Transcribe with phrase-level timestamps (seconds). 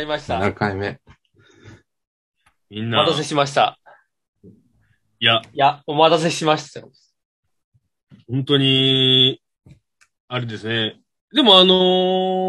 [0.00, 0.38] りました。
[0.38, 1.00] 7回目。
[2.70, 3.00] みんな。
[3.00, 3.78] お待たせしました。
[4.42, 6.90] いや、いや、お待たせしましたよ。
[8.28, 9.42] 本当に、
[10.28, 11.00] あれですね。
[11.32, 11.74] でもあの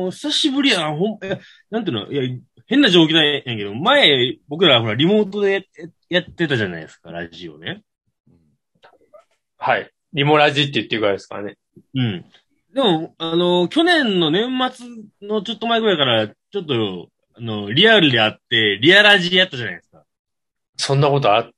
[0.07, 1.39] ー久しぶりやな、ほん、え、
[1.69, 5.67] なんていうの、いや、変な状況なんやけど、前、僕らほら、リモートで
[6.09, 7.83] ややってたじゃないですか、ラジオね。
[9.57, 9.91] はい。
[10.13, 11.57] リモラジって言ってるぐらいですからね。
[11.93, 12.25] うん。
[12.73, 14.87] でも、あのー去年の年末
[15.27, 20.03] のちょっと前ぐらいから、ちょっと、あの、リアルであって、リアラジやったじゃないですか。
[20.77, 21.49] そんなことあ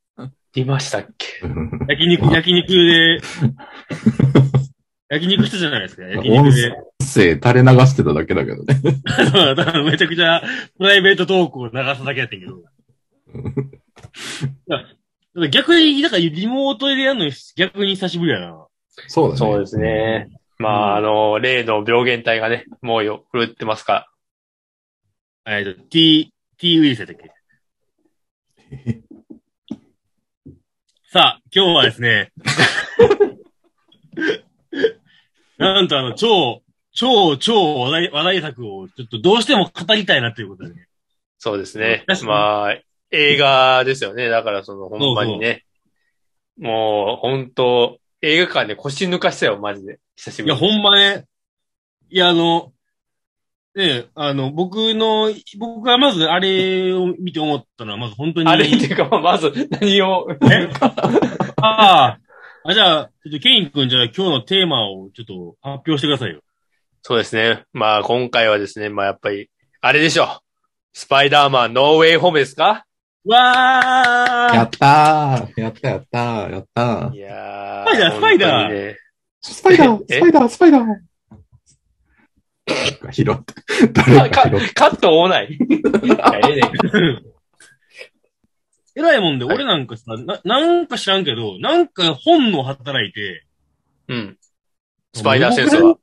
[0.53, 1.41] りましたっけ？
[1.87, 3.19] 焼肉、焼肉で、
[5.09, 6.71] 焼肉したじゃないですか、焼音肉で。
[6.99, 8.75] 声垂れ流してただけだけどね。
[9.55, 10.41] だからめちゃくちゃ
[10.77, 12.61] プライベートトークを流すだけやってんけど。
[15.49, 18.67] 逆に、だからリモートでやるの逆に久しぶりやな。
[19.07, 19.37] そうだね。
[19.37, 20.29] そうですね。
[20.59, 24.07] まあ、あの、例の病原体がね、猛威を振るってますから。
[25.45, 27.31] えっと、T、T ウイルスやったっけ？
[31.11, 32.31] さあ、今日はですね、
[35.57, 36.63] なんとあの、超、
[36.93, 40.87] 超、超話題、話題作をちょっとどうしても語りたいなということでね。
[41.37, 42.77] そうですねまあ、
[43.11, 44.29] 映画ですよね。
[44.29, 45.65] だからその、ほんまにね。
[46.57, 49.99] もう、本当映画館で腰抜かしたよ、マジで。
[50.15, 50.73] 久しいや、ぶりに。
[50.73, 51.25] ほんまね。
[52.09, 52.72] いや、あの、
[53.75, 58.47] ねえ、あの、僕の、僕がまずあれを見て思ったのは、まず本当に。
[58.47, 60.69] あれっていうか、まず、何を、え？
[61.57, 62.19] ああ。
[62.65, 66.41] あ、じゃあ、ちょっとケイン君、じゃあ今日のテーマをちょっと発表してくださいよ。
[67.01, 67.63] そうですね。
[67.73, 69.49] まあ、今回はですね、まあ、やっぱり、
[69.81, 70.41] あれでしょ。
[70.93, 72.85] スパイダーマン、ノーウェイホームですか？
[73.25, 75.61] わーやったー。
[75.61, 76.51] やったやったー。
[76.51, 77.15] やったー。
[77.15, 78.73] いやスパイダースパイダー。
[78.73, 78.97] ね。
[79.41, 80.83] スパイダーえスパイダースパイダー
[83.11, 83.53] 拾って。
[83.93, 84.73] 誰かか拾って。
[84.73, 85.53] カット多ない。
[85.53, 87.33] いやええねん
[88.95, 93.45] えらいもんで、はい俺なんかさ、な、なんか知らんけど、なんか本能働いて、
[94.07, 94.37] うん。
[95.13, 95.97] スパイダーセンスは？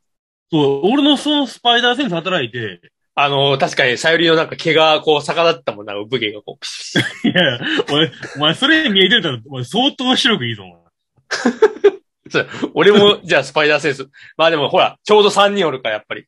[0.50, 2.80] そう、俺のそのスパイダーセンス働いて、
[3.14, 6.58] あの、確かに、さゆりのなんか毛がこう逆立ったもんな、産毛がこ
[7.24, 7.60] う、いや、
[7.92, 10.80] 俺、お前それ見えてたら、お前相当白くいいぞ、お前。
[12.74, 14.08] 俺も、じゃあスパイダーセンス。
[14.36, 16.26] まあでもほら、ちょうど3人おるから、やっぱり。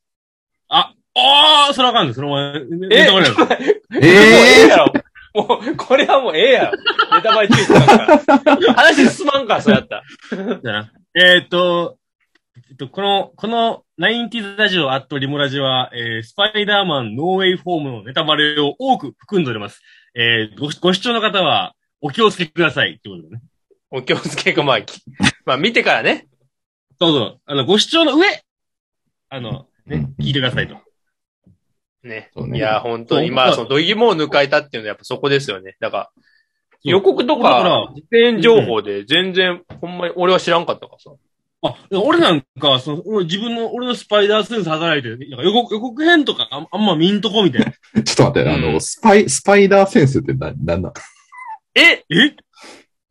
[0.72, 3.49] あ、ああ、それあかんねそれお前、えネタバレやろもう
[3.93, 4.93] えええやろ。
[5.34, 6.72] もう、これはもうええやろ。
[7.16, 8.75] ネタバレついてたから。
[8.75, 10.03] 話進まんから、そうやった
[10.37, 10.60] ら。
[10.60, 10.93] だな。
[11.15, 11.99] えーっと、
[12.71, 19.83] えっと、この、この、90s ラジオアットリモラジは、えー、スパイダーマンノーウェイフォームのネタバレを多く含んでおります。
[20.15, 22.93] えー、ご、ご視聴の方は、お気をつけください。
[22.93, 23.43] ってことでね。
[23.91, 25.03] お気をつけく、まあ、き
[25.44, 26.27] まあ見てからね。
[26.99, 28.27] どうぞ、あの、ご視聴の上、
[29.28, 30.75] あの、ねうん、聞いてくださいと。
[32.03, 32.31] ね。
[32.37, 35.76] ねいや、本当に、まあ、その、どぎもを抜かれたっていうのはやっぱそこですよね。
[35.81, 36.10] だから、
[36.84, 41.10] 予告とだからか、実演情報で全然、ほんまに俺は知らんかったからさ。
[41.65, 47.72] あ、俺なんか、その、俺自分の、俺のスパイダーセンス働いて、なんか予告、予告編とかあんあんま見んとこみたいな。
[48.03, 50.92] ちょっと待って、あうんの、スパイ、スパイダーセンスってな、なんだ
[51.75, 52.04] え？
[52.10, 52.37] え？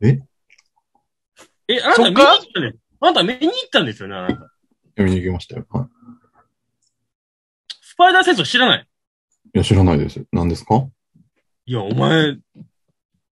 [0.02, 0.20] え？
[1.70, 2.74] え、あなた見に行ったね。
[3.00, 4.34] あなた見に行ったんですよね、あなた。
[4.34, 4.52] 読
[5.06, 5.66] みに行きましたよ。
[5.70, 6.00] はい。
[7.91, 8.88] スパイダーセンスを知らない？
[9.53, 10.24] いや、知らないです。
[10.31, 10.88] 何ですか？
[11.66, 12.38] いや、お前、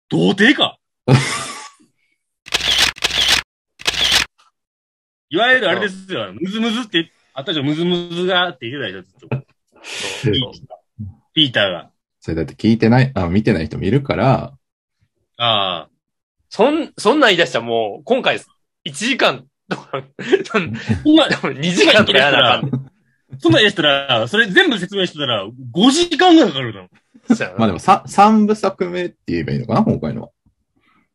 [0.09, 0.79] 童貞か？
[5.29, 9.37] いわゆるあれですよ、ムズムズって、あったじゃん、ムズムズがって言ってた
[10.31, 10.53] でしょ、
[11.35, 11.91] ピーターが。
[12.21, 14.55] それだって聞いてない、あ、見てない人もいるから、
[15.37, 15.91] ああ。
[16.49, 18.43] そん、そんなん言い出したらもう、今回、1
[18.91, 20.03] 時間とか、
[20.45, 22.91] そんそんな、2時間とかやらなあかん。
[23.39, 26.89] そんなんやったら、それ全部説明してたら、5時間ぐらいかかるの。
[27.35, 30.29] そうやなまあでもさ、三部作目って言えばいいのかな今回のは。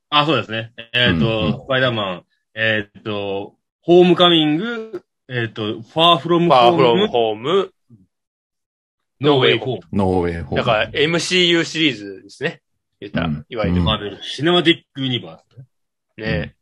[0.09, 0.73] あ、そうですね。
[0.93, 2.23] えっ、と、うんうんスパイダーマン、
[2.53, 7.73] えっ、と、ホームカミング、えっ、と、ファーフロムファーフロムム、ホーム。
[9.21, 9.81] ノーウェイホーム。
[9.93, 10.57] ノーウェイホーム。
[10.57, 12.61] だから MCU シリーズですね。
[12.99, 13.77] 言ったら、うんいわゆる。
[13.77, 15.65] うんマーベル、シネマティックユニバース。
[16.17, 16.55] ね。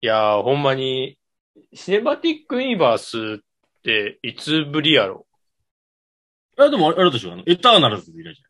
[0.00, 1.18] いやー、ほんまに、
[1.72, 3.44] シネマティックユニバースっ
[3.82, 5.26] て、いつぶりやろ？
[6.58, 8.42] あ、でもあれでしょあの、エターナルズでいらっし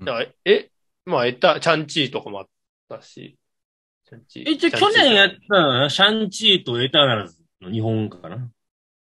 [0.00, 0.70] ゃだからえ、
[1.06, 2.46] まあ、えった、チャンチーとかもあっ
[2.88, 3.38] たし。
[4.08, 4.52] チャンチーる。
[4.52, 8.50] 一応去年やったのはな、シャンチーとエターナルズの日本かな。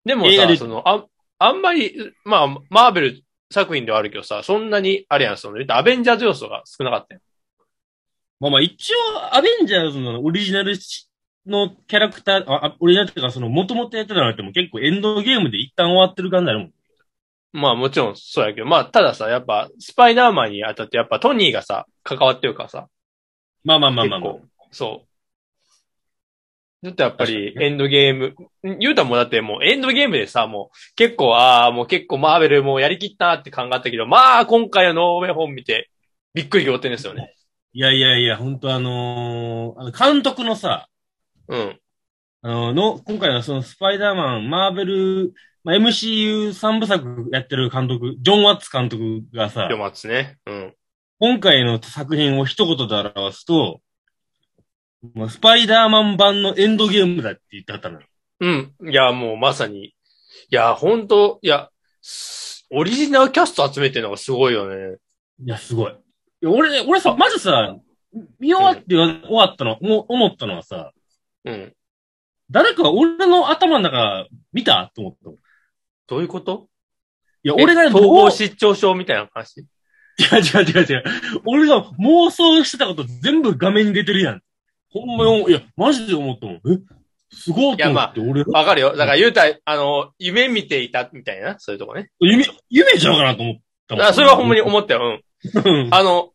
[0.05, 1.05] でもさ、その、あ、
[1.39, 7.21] あんまり、まあ、マーベル作品ではあるけどさ、そんなに、あれやん、その、アベンジャーズ要素が少なかったよ。
[8.39, 10.77] まあまあ一応、アベンジャーズのオリジナル
[11.47, 16.73] のキャラクター、あ、あオリジナルっていうか、その、元々やってたのっても結構エンドゲームで一旦終わってる感じあるもん。
[17.53, 22.87] まあもちろんそうやけど、まあたださ、やっぱスパイダーマンにあたってやっぱトニーがさ、関わってるからさ、
[23.63, 24.35] まあまあまあまあ、まあ
[24.71, 25.07] そう。
[26.83, 28.35] ちょっとやっぱりエンドゲーム、
[28.79, 35.89] 言うたらもうだってもうエンドゲームでさ、もう結構、ああ、もう結構マーベルもうやりきったなって考えたけど、まあ今回のノーウェイ本見て、
[36.35, 37.33] びっくり仰天ですよね。
[37.73, 40.87] いやいやいや、本当あのーあの、監督のさ、
[41.47, 41.79] うん。
[42.41, 45.33] あの、の、今回のそのスパイダーマン、マーベル、
[45.63, 50.37] まあ、MCU3 部作やってる監督、ジョン・ワッツ監督がさ、読ますね。
[50.45, 50.73] うん。
[51.19, 53.81] 今回の作品を一言で表すと、
[55.13, 58.07] まあスパイダーマン版のエンドゲームだって言ってはったのよ。
[58.39, 58.73] うん。
[58.89, 59.87] いや、もうまさに。
[59.87, 59.93] い
[60.51, 61.69] や、本当いや、
[62.01, 64.97] すオリジナルキャスト集めてるのがすごいよね。
[65.43, 65.91] いや、すごい。
[65.91, 65.95] い
[66.41, 67.77] や俺、俺さ、まずさ、
[68.39, 70.91] 見終わって終わったの、もう思ったのはさ、
[71.47, 71.73] うん。
[72.49, 75.29] 誰か俺の頭の中見たと思った
[76.07, 76.67] どういうこと？
[77.43, 79.59] や、え俺が統合失調症みたいな話？
[79.59, 81.03] 違う違う違う違う。
[81.45, 84.41] 俺が妄想してたこと全部画面に出てるやん。
[84.89, 86.55] ほんまよ、いや、マジで思ったもん。
[86.55, 86.59] え？
[87.29, 88.95] すごいと思って、俺、わかるよ。
[88.95, 92.09] だから言うたら、あの、夢見ていたみたいな、そういうとこね。
[92.19, 93.55] 夢、夢ちゃうかなと思っ
[93.85, 94.05] たもん。
[94.05, 95.19] あそれはほんまに思ったよ。
[95.53, 95.67] うん。
[95.67, 95.93] うん。
[95.93, 96.31] あの、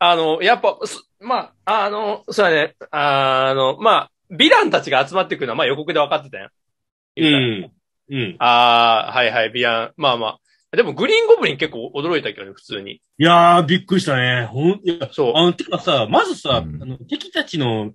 [0.00, 6.50] あの、やっぱ、すまあ、あの、そうやね、あの、まあ、ヴィランたちが集まってくるのは、まあ予告で分かってたやん。
[7.16, 7.72] うん。
[8.10, 8.36] うん。
[8.38, 9.92] ああ、はいはい、ヴィラン。
[9.96, 10.76] まあまあ。
[10.76, 12.94] でも、グリーンゴブリン結構驚いたけどね、普通に。
[12.96, 14.44] いやー、びっくりしたね。
[14.44, 15.32] ほん、いや、そう。
[15.34, 17.92] あの、てかさ、まずさ、うんあの、敵たちの、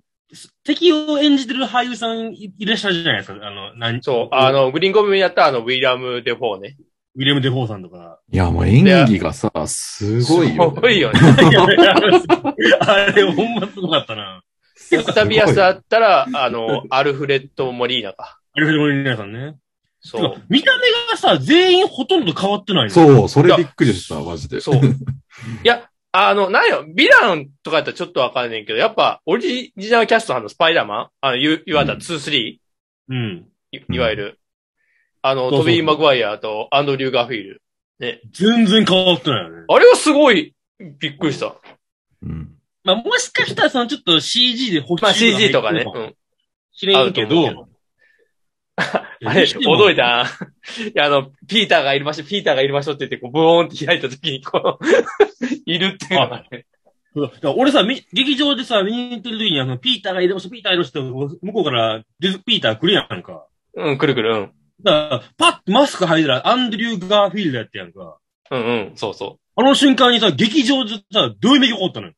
[0.64, 3.46] 敵を演じてる俳優さんいいらっしゃるじゃないですか。
[3.46, 6.76] あの、なんそう、あ、の、グリーンゴブリンやったあの、ウィリアム・デフォーね。
[7.16, 8.18] ウィレム・デフォーさんとか。
[8.32, 11.20] いや、もう演技がさ、すごいよ、すごいよね。
[12.80, 14.42] あれ、ほんますごかったな。
[14.98, 18.38] オクタビアスだったら、あの、 アルフレッド・モリーナか。
[18.54, 19.56] アルフレド・モリーナさんね。
[20.00, 20.42] そう。
[20.48, 24.60] 見た目がさ、全員ほとんど変わってないのそう、それびっくりした、マジで。
[24.60, 24.76] そう。
[24.76, 24.80] い
[25.62, 31.08] や、あの、なんよ、ヴィランとかやったらちょっとわかんないけど、やっぱ、オリジナルキャストのスパイダーマン？
[31.20, 32.58] あの、いいわゆる2、3、
[33.08, 33.46] うん。
[33.72, 34.40] いいわゆる。
[35.22, 37.62] あの、トビー・マグワイアとアンドリュー・ガーフィールド。
[37.98, 38.20] ね。
[38.30, 39.64] 全然変わってないよね。
[39.68, 41.56] あれはすごい、びっくりした。
[42.22, 42.50] うん。
[42.84, 45.84] まあ、もしかしたら、その、ちょっと CG で補まあ CG とかね。
[45.92, 46.14] うん。
[46.72, 47.68] しれんけど、
[48.76, 50.26] あ れ、驚いた。
[50.84, 54.84] いや、あの、ピーターがいる場所、ピーターがいる場所って言って、こう、ブーンって開いた時に、こう、
[55.64, 56.20] いるっていう
[57.56, 63.46] 俺さ、み劇場でさ、見に行ってる時に、あの、ピーターがいる場所、ピーターがいる場所って、向こうから、ピーター来るやんか。
[63.76, 64.52] うん、くるくる、うん。
[64.82, 68.18] だから、パッとマスク入ったら、アンドリュー・ガーフィールドやってやんか。
[68.50, 72.14] うんうん、そうそあの瞬間にさ、劇場でさ、どういう目が起こったのよ。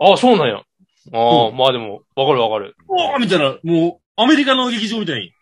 [0.00, 0.04] う。
[0.04, 0.56] ああ、そうなんや。
[0.56, 2.76] ああ、うまあでも、わかるわかる。
[2.88, 5.32] おーみたいな、もう、アメリカの劇場みたいに。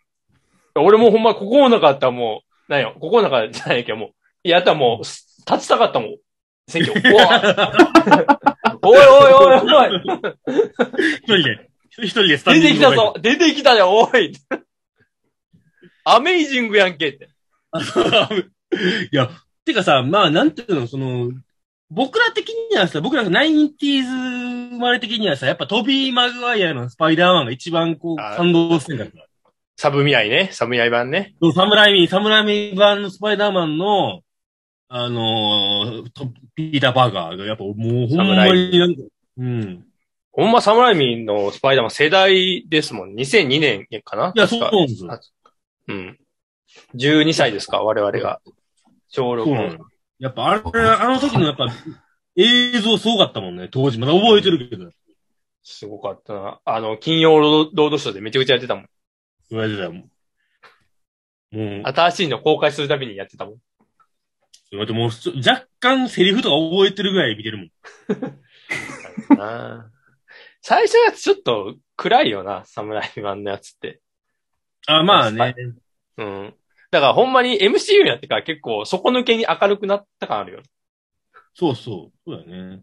[0.75, 4.13] 俺もほんま、ここの中だったらもう、なんよ、ここの中じゃないけど、も
[4.45, 6.17] う、やったらもう、立ちたかったもん。
[6.69, 7.01] 選挙。
[7.01, 7.41] うわ
[8.83, 10.35] おいおいおいおい
[11.23, 14.33] 一人で、一人でスタン出ディングてきたぞ出てきたよおい
[16.05, 17.29] アメイジングやんけって。
[19.13, 19.31] いや、
[19.65, 21.31] てかさ、まあ、なんていうの、その、
[21.89, 24.09] 僕ら的にはさ、僕らがナインティーズ
[24.71, 29.25] 生まれ的にはさ、やっぱトビー・マグワイアのスパイダーマンが一番こう、感動してんだから。
[29.77, 30.49] サブミアイね。
[30.53, 31.35] サブミアイ版ね。
[31.55, 34.23] サムライミ、サムライミ版のスパイダーマンの、
[34.89, 37.75] あのートピーター・パーカーが、やっぱもう
[38.09, 39.03] ほんまになんか、
[39.39, 39.85] うん。
[40.33, 43.15] ほんまサムライミンのスパイダーマン世代ですもん。
[43.15, 44.33] 2002年かな？
[44.35, 45.21] いや、そうなんですよ。
[45.89, 46.19] うん。
[46.95, 47.83] 12歳ですか？
[47.83, 48.41] 我々が。
[49.09, 49.85] 小6そうなの。
[50.19, 51.67] やっぱあれ、あの時のやっぱ、
[52.37, 53.99] 映像すごかったもんね、当時。
[53.99, 54.91] まだ覚えてるけど。
[55.63, 56.61] すごかったな。
[56.65, 58.89] あの、金曜ロードロードショーでめちゃくちゃやってたもん。
[59.51, 59.93] 言われてたよ。
[59.93, 60.09] も
[61.53, 63.55] う、もう新しいの公開するたびにやってたもん。
[64.73, 67.71] だってもう若干セリフとか覚えてるぐらい見てるもん。
[70.61, 74.01] 最初のやつちょっと暗いよな、サムライ版のやつって。
[74.87, 75.55] あ、まあね。
[76.17, 76.55] うん。
[76.91, 80.63] だからほんまに MCU になってから結構底抜けに明るくなった感あるよ。
[81.55, 82.19] そうそう。
[82.27, 82.83] そうだよね。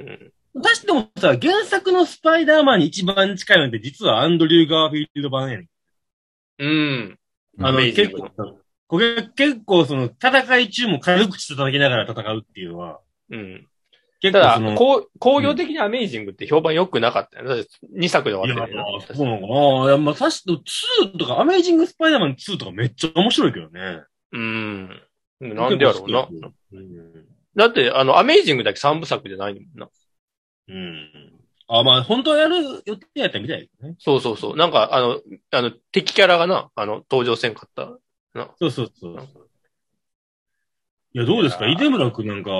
[0.00, 0.32] うん。
[0.54, 5.68] 私でもさ、原作のスパイダーマンに一番近いのって実はアンドリュー・ガーフィールド版やねん。
[6.58, 7.18] うん。
[7.60, 8.58] あの、結グ構、
[8.88, 13.69] これ結構その、戦い中も軽口叩きながら戦うっていうのは、うん。
[14.20, 17.56] ただ結構その、、こう工業的にアメイジングって評判良くなかったよね。
[17.56, 19.84] だって2作でいや終わってるよそうなのかな。
[19.86, 24.02] いや、まあ、確か2とか、アメイジング・スパイダーマン2とかめっちゃ面白いけどね。
[24.32, 25.02] うん。
[25.40, 26.28] なんでやろうな。
[26.72, 27.26] うん。
[27.56, 29.88] だって、あの、アメイジングだけ3部作じゃないもんな。
[30.68, 31.40] うん。
[31.68, 33.94] あ、まあ、本当はやる予定やったみたいですね。
[33.98, 34.56] そうそうそう。
[34.56, 35.20] なんか、あの、
[35.52, 37.96] あの、敵キャラがな、あの、登場せんかった。
[38.58, 39.49] そうそうそう。
[41.12, 41.66] いや、どうですか？
[41.66, 42.50] 出村くんなんか、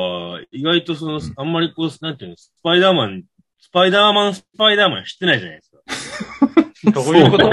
[0.51, 1.33] 意外とその、うん。
[1.37, 3.23] あんまりこう、なんていうの、スパイダーマン、
[3.61, 6.91] スパイダーマン、スパイダーマン知ってないじゃないですか。
[7.05, 7.49] どういうこと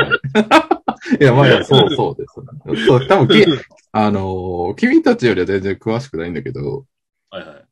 [1.20, 2.86] いや、まあそうそうです。
[2.86, 3.46] そう、多分き、
[3.92, 6.86] あのー君たちよりは全然詳しくないんだけど、
[7.30, 7.66] はいはい。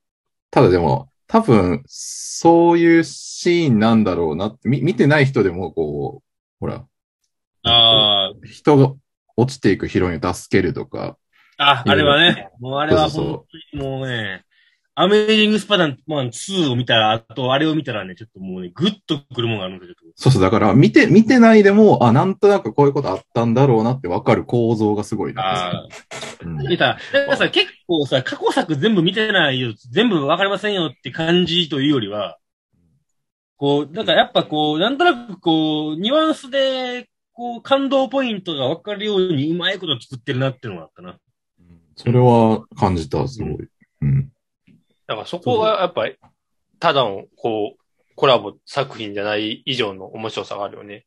[0.52, 6.24] ただでも、多分、そういうシーンなんだろうなって、み見てない人でも、こう、
[6.60, 6.86] ほら、
[7.64, 8.94] あ人が
[9.38, 11.18] 落ちていくヒロインを助けるとか、
[11.58, 14.44] あ、あ、あれはね、もうあれは本当にもうね、
[14.98, 20.00] アメージングスパイダーマン2を見たら、あとあれを見たらね、ちょっともうね、グッとくるものがあるんだけど。
[20.16, 25.44] そうそう、だから、見て、見てないでも、あ、なんとなくこういうことあったんだろうなってわかる構造がすごいな。
[25.44, 25.88] ああ。
[26.46, 26.98] うんだか
[27.28, 32.38] らさ、結構さ、過去作全部見てないよ、全部わかりませんよって感じというよりは、
[33.58, 41.18] こう、だからやっぱこう、なんとなくこう、ニュアンスで、こう、感動ポイントがわかるようにうまいこと作ってるなっていうのがあったな。
[41.96, 43.70] それは感じた、すごい。
[44.02, 44.32] うん。
[45.08, 46.18] だからそこがやっぱり、
[46.80, 47.86] ただの、こう、
[48.16, 51.06] コラボ作品じゃない以上の面白さがあるよね。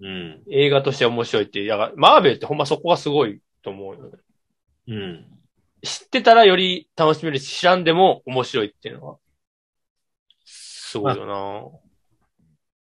[0.00, 0.42] うん。
[0.50, 4.18] 映画として面白いって、だからマーベルってほんまそこがすごいと思うよね。
[4.88, 5.26] うん。
[5.82, 9.18] 知ってたらより楽しめるし、知らんでも面白いっていうのは、
[10.44, 11.80] すごいよ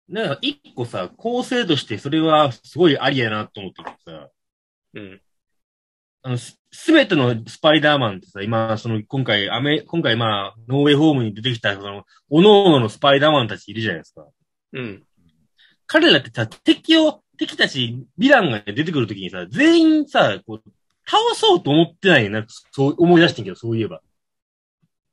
[0.09, 4.29] なんか一個さ、構成としてそれはすごいありやなと思っててさ、な
[4.95, 5.21] うん。
[6.23, 14.27] あの、すすべてのスパイダーマンってさ、今、その、今回、アメ、今回まあ、ノーウェイホームに出てきた、その、おのののスパイダーマンたちいるじゃないですか。
[14.73, 15.03] うん。
[15.87, 20.71] 彼らってさ、敵を、敵たち、ヴィランが出てくるときにさ、全員さ、こう、
[21.07, 24.01] 倒そうと思ってないな、そう思い出してんけど、そういえば。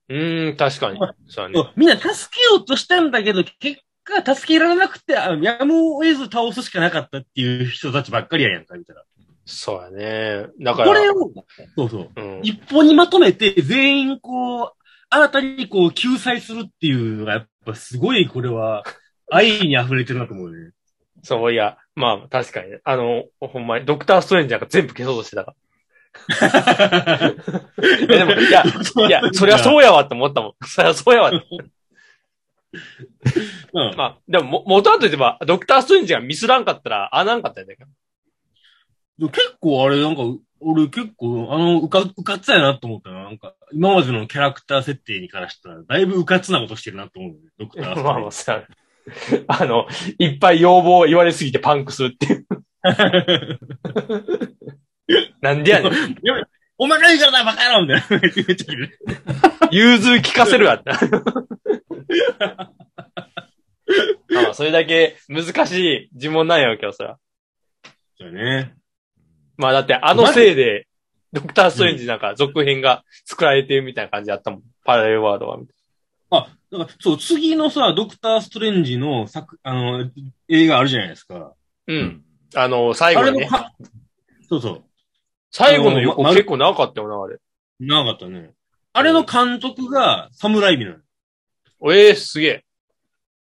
[0.07, 0.99] うーん、確かに。
[1.27, 1.73] そうだね。
[1.75, 9.03] みんな助けようとしたんだけど、結果、助けられなくて、あやむを得ず倒すしかなかったっていう人たちばっかりややんか、みたいな。
[9.49, 10.47] そうやね。
[10.61, 11.15] だから、これを、
[11.75, 12.09] そうそう。
[12.15, 12.39] うん。
[12.43, 14.71] 一本にまとめて、全員こう、
[15.09, 18.83] 新たにこう、救済するっていうのが、やっぱすごい、これは、
[19.31, 20.71] 愛に溢れてるなと思うね。
[21.23, 22.79] そういや、まあ確かにね。
[22.83, 25.55] あの、ほんまに、ドクターストレンジなんか全部消そうとしてたか
[26.39, 27.33] ら。
[28.03, 30.53] えでも、いや、いや、そりゃそうやわって思ったもん。
[30.65, 31.47] そりゃそうやわって。
[33.73, 33.95] うん。
[33.97, 37.85] まあ、でも、も、元はと言えば、ドクターストレンジがミスらんかったら、ああなんかったんだけど。
[37.85, 37.91] でも
[39.27, 40.21] 結構あれ、なんか、
[40.61, 43.23] 俺結構、あの、うか、うかつやなと思ったな。
[43.23, 47.37] なんか、今までのキャラクター設定にからしたら、だいぶうかつなことしてるなと思う、ね。
[47.57, 48.63] ドクターまあまあさ、
[49.47, 52.45] あの、いっぱい要望を言われすぎてパンクするっていう。
[55.41, 56.15] なんでやねん。
[56.77, 58.07] お前が言うからな、バカ野郎みたいな。
[59.71, 60.91] 融通聞かせるわって。
[64.33, 67.17] まあ、それだけ難しい呪文なんやけどさ。
[68.17, 68.78] そうね。
[69.59, 70.87] まあだってあのせいで、
[71.33, 74.61] ドクターストレンジなんか続編が作られてるみたいな感じだったもん。
[74.85, 75.59] パラレルワードは。
[76.31, 80.09] あ、だから、そう、次のさ、ドクターストレンジの作、あの、
[80.47, 81.53] 映画あるじゃないですか。
[81.87, 82.23] うん。
[82.55, 83.49] あの、最後にね。
[83.51, 83.71] あれのか、
[84.47, 84.83] そうそう。
[85.51, 87.37] 最後の予告あのま結構長かったよな、あれ。
[87.79, 88.53] なかったね。
[88.93, 91.93] あれの監督が、サムライビなの。
[91.93, 92.65] ええすげえ。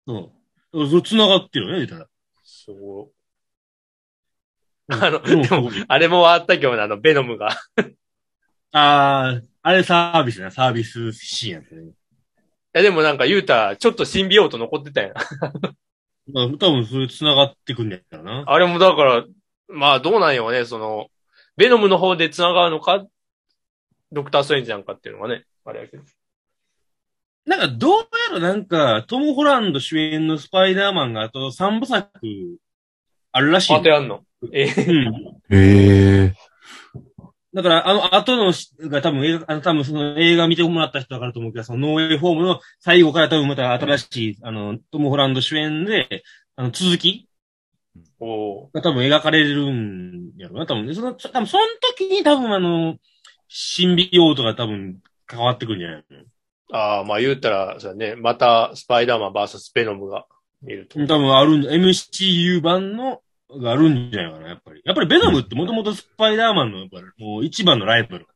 [0.08, 0.32] そ
[0.74, 0.90] う。
[0.90, 2.10] そう、繋がってるよね、言ったら。
[2.44, 3.17] すごい。
[4.89, 7.50] あの、うんでも、あれもあったけどね、あの、ベノムが。
[8.72, 11.82] あー、あれサービスね、サービスシーンやったね。
[11.84, 11.91] い
[12.74, 15.13] や、でもなんか言うたら、ちょっとシンビオート残ってたやん。
[16.32, 18.44] まあ、多分それ繋がってくんだよな。
[18.48, 19.25] あれもだから、
[19.70, 21.08] まあどうなんよね、その、
[21.56, 23.06] ベノムの方で繋がるのか、
[24.12, 26.03] ドクターストレンジなんかっていうのがね、あれやけど。
[27.46, 28.00] なんか、どう
[28.34, 32.10] やらなんか、トム・ホランド主演のスパイダーマンがあと3部作
[33.38, 34.24] あるらしいあとやんの？
[34.51, 35.56] ええうん。
[35.56, 36.34] へえ。
[37.53, 46.24] だから、あの後のし、が多分映画、あの多分その映画見てもらった人だからと思うけど、そのノーウェイホームの最後から多分また新しい、あの、トム・ホランド主演で、
[46.56, 47.27] あの、続き
[48.20, 50.94] おーが多分描かれるんやろな、多分ね。
[50.94, 51.63] その、多分その
[51.98, 52.98] 時に多分あの、
[53.48, 56.77] 新美容とか多分関わってくるんじゃないの？
[56.77, 60.25] ああ、まあ言うたら、そうだね、またスパイダーマン VS ベノムが
[60.62, 61.00] 見ると。
[61.00, 64.82] 多分あるん、MCU 版の、があるんじゃないかな、やっぱり。
[64.84, 68.27] やっぱりベノムってもともとスパイダーマンの、やっぱりもう一番のライバル。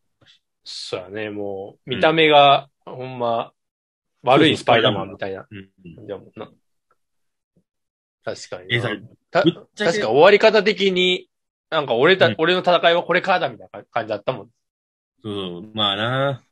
[0.63, 3.51] そうだね、もう、見た目が、ほんま、
[4.23, 5.95] 悪いスパイダーマンみたいなうん。
[5.95, 6.51] 感じだもんな。
[8.23, 8.81] 確かにえ、
[9.31, 9.43] た。
[9.43, 11.27] 確か終わり方的に、
[11.69, 14.49] なんか俺た、うん俺の戦いはこれからだみたいな感じだったもん。
[15.23, 16.43] そう、まあな。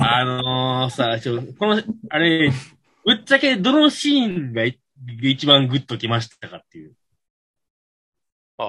[0.00, 2.50] あのー、さ、ちょ、この、あれ、
[3.04, 4.78] ぶっちゃけどのシーンがい
[5.22, 6.92] 一番グッときましたかっていう。
[8.58, 8.66] ああ、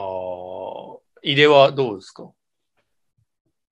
[1.23, 2.31] 入れはどうですか？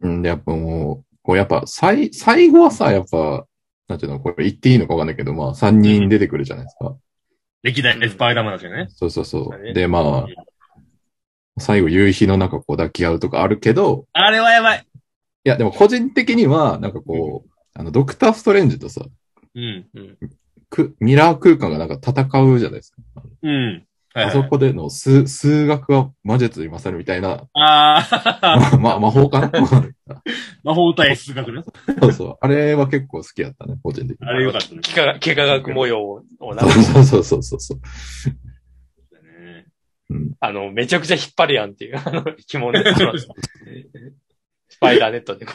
[0.01, 3.45] うん、でやっぱもう、こうやっぱ、最、最後はさ、やっぱ、
[3.87, 6.95] なんていうの、これ言っていいのかわかんないけど、まあ、3人出てくるじゃないですか。
[7.63, 8.87] 歴代スパイダーマンだけどね。
[8.89, 9.73] そうそうそう。
[9.73, 10.27] で、まあ、
[11.59, 14.85] 最後夕日の中こう抱き合うとかあるけど、あれはやばい。
[15.43, 19.01] いや、でも個人的には、なんかこう、あの、ドクターストレンジとさ、
[19.55, 19.87] うん。
[20.69, 23.01] くミラー空間がなんか戦うじゃないですか。
[23.41, 23.86] うん。
[24.17, 27.99] はいはいあそこでの数、数学は魔術に勝るみたいな、あ
[28.41, 29.41] あ、 ま、魔法か？
[29.53, 30.23] な
[30.63, 31.63] 魔法対数学ね。
[32.01, 32.37] そうそう。
[32.41, 34.27] あれは結構好きやったね、個人的に。
[34.27, 34.81] あれよかったね。
[34.83, 36.01] 幾何学模様
[36.39, 37.79] をなそうそうそうそうそう。
[40.09, 40.31] うん。
[40.39, 42.83] あの、めちゃくちゃ引っ張るやんっていう、あの、 紐ね。
[42.85, 43.27] あのス
[44.79, 45.45] パイダーネットで。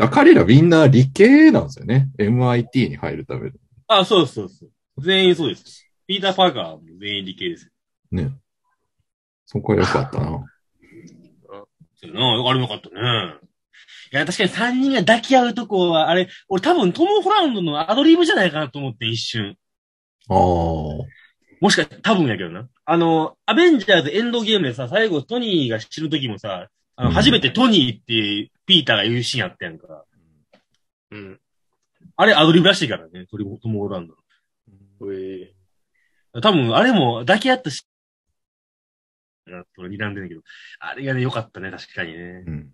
[0.00, 2.08] あ彼らみんな理系なんですよね。
[2.18, 3.56] MIT に入るために。
[3.86, 4.70] あ、そうそうそう。
[5.00, 5.86] 全員そうです。
[6.08, 7.70] ピーター・パーカーも全員理系です。
[8.12, 8.32] ね。
[9.46, 10.26] そこは良かったな。
[11.96, 13.34] そうやな、あれもよかったね。
[14.12, 19.56] いや、確かに3人が抱き合うとこは、あれ、俺多分トム・ホランドのアドリブじゃないかなと思って一瞬。
[20.28, 20.36] ああ。
[21.60, 22.68] もしかしたら多分やけどな。
[22.84, 30.04] あの、アベンジャーズエンドゲームでさ、最後トニーが死ぬ時もさ、あの、うん初めてトニーってピーターが言うシーンあったやんか。
[31.10, 31.40] うん。
[32.16, 34.14] あれアドリブらしいからね、トリトム・ホランド
[35.00, 35.52] うえ
[36.34, 36.40] の。
[36.40, 37.86] 多分、あれも抱き合ったし、
[39.50, 40.42] なと睨んでんだけど、
[40.78, 42.44] あれがね、良かったね、確かにね。
[42.46, 42.72] うん。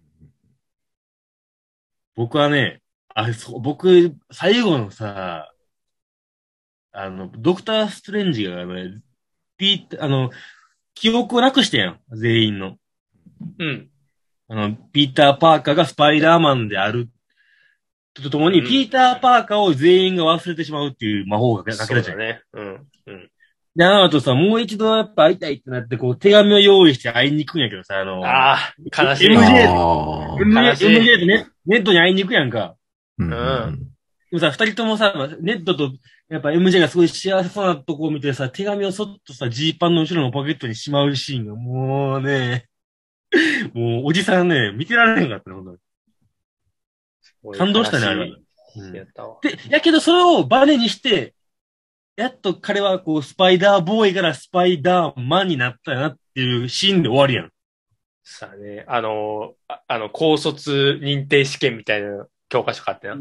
[2.15, 5.53] 僕はね、あれ、そう、僕、最後のさ、
[6.93, 9.01] あの、ドクター・ストレンジがね、
[9.59, 10.31] ピーター、あの、
[10.95, 12.77] 記憶をなくしてやん、全員の。
[13.59, 13.91] うん。
[14.49, 17.11] あの、ピーター・パーカーがスパイダーマンである。
[18.15, 22.19] とともに、うんピーター・パーカーを全員が忘れてしまうっていう魔法がかけそうたじゃん。
[22.19, 22.43] だね。
[22.55, 22.87] うん。
[23.77, 23.79] うん。
[23.79, 30.33] で、あの後さ、もう一度やっぱ会いたいってなって、こう、手紙を用意して会いに行くんやけどさ、あの、ああ、悲しい MJ わ。
[30.33, 30.37] ああ。
[30.39, 32.77] MJ 悲しい MJ でね、ネットに会いに行くやんか。
[33.19, 33.97] うんうん
[34.29, 35.93] でもさ、二人ともさ、ネットと、
[36.29, 42.67] やっぱ MJ がすごい幸せそうなとこを見てさ、手紙をそっとさ、ジーパンの後ろのポケットにしまうシーンが、もうね、
[43.73, 47.57] もう、おじさんね、見てられへんかったね、ほんとに。
[47.57, 48.27] 感動したね、あれは。
[48.27, 48.47] うん
[48.95, 49.39] やったわ。
[49.43, 51.35] で、やけどそれをバネにして、
[52.17, 57.51] やっと彼はこう、スパイダーボーイからスパイダーマンになったなっていうシーンで終わりやん。
[58.25, 63.17] さあね、あの、ああの、高卒認定試験みたいな教科書買ってな。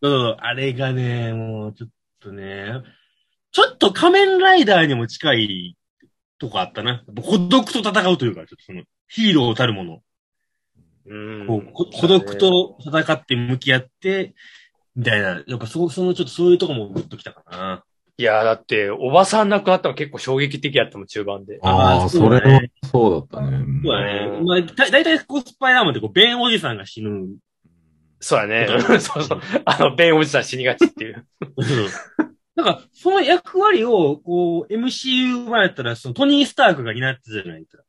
[0.00, 1.88] そうあれがね、もうちょっ
[2.20, 2.82] とね、
[3.50, 5.76] ちょっと仮面ライダーにも近い
[6.38, 7.04] とこあったな。
[7.22, 10.02] 孤独と戦うというか、ちょっとその、ヒーローたるもの。
[11.06, 12.36] うんこうこ孤独。
[12.36, 14.34] と戦って向き合って、
[14.94, 15.42] みたいな。
[15.46, 17.84] やっぱそ、そのちょっとそういうとこもグッときたかな。
[18.18, 21.58] いや、だって、おばさん亡くなったの結構衝撃的やったもん、中盤で。
[21.62, 23.58] ああ、それはそうだったね。
[23.84, 24.36] そうだね。
[24.38, 27.26] うんまあ、だ、だいたいこうスパイダーマンってこう、ベンおじさんが死ぬ。
[28.20, 28.68] そうだね。
[29.00, 29.40] そうそう。
[29.66, 31.26] あの、ベンおじさん死にがちっていう。
[32.54, 37.82] なんか、その役割を、こう、MCU 版やったら、そのトニー・スタークが担ってたじゃないですか。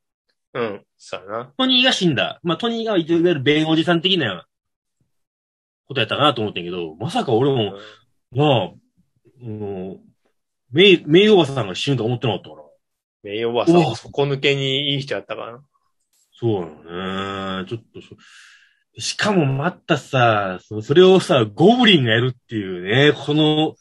[0.55, 0.83] うん。
[0.97, 1.53] そうだな。
[1.57, 2.41] トニーが死んだ。
[2.43, 4.45] まあ、トニーがいわゆるベンおじさん的な
[5.87, 7.77] ことやったかなと思ってんけど、まさか俺も、
[8.31, 10.06] まあ、もう、
[10.77, 12.61] メイ、メイおばさんが死ぬと思ってなかったから。
[13.23, 15.63] メイおばさんうわも底抜けにいい人やったからな。
[16.33, 17.67] そうなのね。
[17.67, 17.99] ちょっと
[18.95, 23.75] そ、しかもまたさ、そそれをさ、ゴブリンがやるっていうね、この、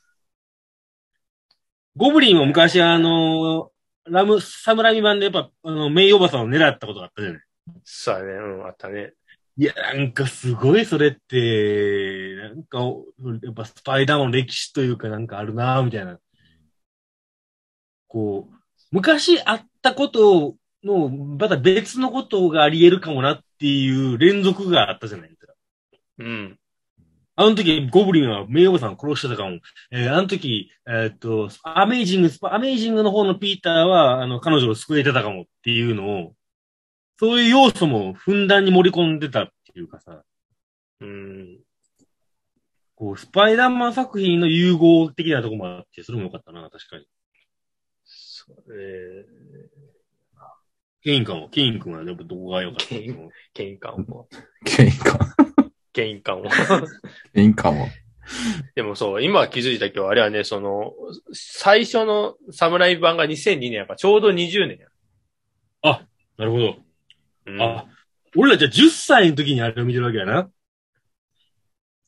[1.96, 3.72] ゴブリンも昔あの、
[4.06, 7.42] ラム、サムラミ版でやっぱ、あの、メイおばさんを狙ったことがあったじゃない。
[7.84, 8.32] そうだね。
[8.32, 9.12] うん、あったね。
[9.58, 12.78] いや、なんかすごいそれって、なんか、
[13.42, 16.18] やっぱスパイダーの歴史というかなんかあるなみたいな。
[18.08, 18.54] こう、
[18.92, 25.52] 昔あったことの、また別のことがあり得るかもなっていう連続があったじゃないですか。
[26.18, 26.58] うん。
[27.38, 29.58] あの時、ゴブリンはメイオバさんを殺してたかも。
[29.90, 36.34] えーあの時、えーっと、アメイジング、スパアメイジングの方のピーターは、あの、彼女を救えてたかもっていうのを、
[37.18, 40.22] そういう要素もふんだんに盛り込んでたっていうかさ、
[41.00, 41.60] うん。
[42.94, 47.06] こう、スパイダーマン作品の融合的なとこもあって、それもよかったな、確かに。
[48.46, 49.24] そうえ
[51.02, 52.86] ケイン君も、ケイン君はやっぱどこが良かった？
[52.86, 54.28] ケインー、ケイン感も。
[54.64, 55.18] ケインか。
[55.92, 56.50] ケイン感も。
[57.32, 57.88] ケインかも。
[58.74, 60.92] でもそう、今気づいたけど、あれはね、その、
[61.32, 64.88] 最初のサムライ版が2002年やから、ちょうど20年や。
[66.36, 66.76] なるほど。
[67.46, 67.86] うん、あ、
[68.36, 70.50] 俺らじゃあ10歳の時にあれを見てるわけやな。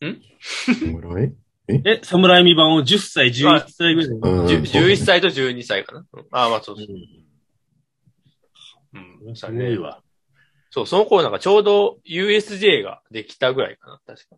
[0.01, 1.33] ぐらい
[1.68, 4.14] え、サムライミ版を10歳、11歳ぐらいで。
[4.14, 6.04] うんじゅ11歳と12歳かな。
[6.12, 6.87] うんああ、まあそうそう。
[8.94, 9.20] うん。
[9.22, 10.02] うねごいわ。
[10.70, 14.37] そう、その頃なんかちょうど USJ ができたぐらいかな、確か。